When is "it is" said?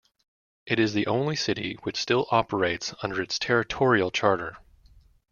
0.65-0.93